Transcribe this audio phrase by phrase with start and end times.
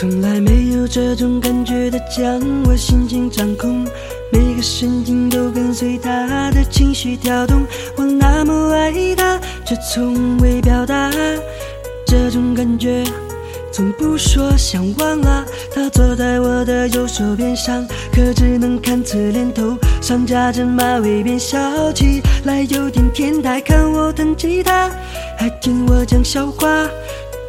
[0.00, 3.84] 从来没有这种感觉的将我心情掌控，
[4.30, 7.66] 每个神经都跟随他的情绪跳动。
[7.96, 11.10] 我那么爱他，却从未表达
[12.06, 13.02] 这种感觉，
[13.72, 15.44] 从不说想忘了。
[15.74, 23.60] 他坐在我的右手边上，可只能看侧脸头上夹着马尾辫，笑起来有点天台。
[23.60, 24.88] 看我弹吉他，
[25.36, 26.86] 还听我讲笑话。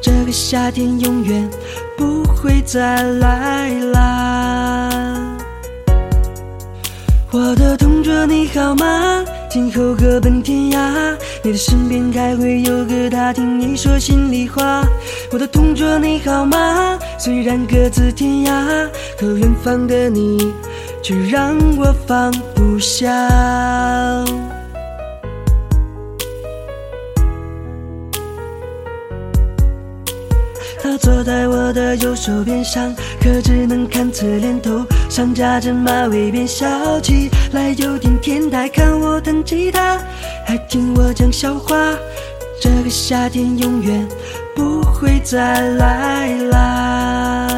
[0.00, 1.48] 这个夏天永远
[1.96, 4.88] 不会再来啦！
[7.30, 9.24] 我的同桌你好吗？
[9.50, 14.82] 今后各奔天涯，你的身边还会有个他听你说心里话。
[15.32, 16.98] 我的同桌你好吗？
[17.18, 18.88] 虽然各自天涯，
[19.18, 20.52] 可远方的你
[21.02, 23.08] 却让我放不下。
[30.82, 38.68] 他坐在我的右手边上，可只能看侧脸头上夹着马尾辫，笑起来有点天台。
[38.68, 39.98] 看我弹吉他，
[40.46, 41.76] 还听我讲笑话。
[42.60, 44.06] 这个夏天永远
[44.54, 47.48] 不会再来啦！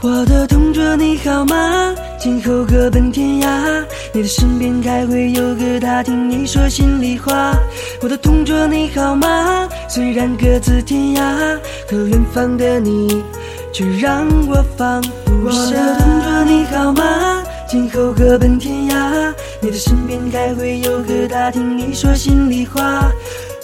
[0.00, 1.94] 我的同桌你好吗？
[2.20, 3.82] 今后各奔天涯，
[4.12, 7.58] 你的身边还会有个他听你说心里话。
[8.02, 9.66] 我的同桌你好吗？
[9.88, 13.24] 虽然各自天涯，可远方的你
[13.72, 15.64] 却让我放不下。
[15.64, 17.42] 我的同桌你好吗？
[17.66, 23.10] 今后各奔天涯，你的身边还会有个他听你说心里话。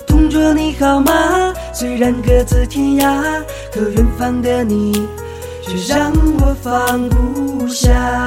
[0.07, 1.53] 同桌你好吗？
[1.75, 3.23] 虽然各自天涯，
[3.71, 5.07] 可远方的你
[5.61, 8.26] 却让我放不下。